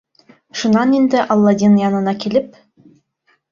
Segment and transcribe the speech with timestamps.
[0.61, 2.59] Шунан инде Аладдин янына килеп: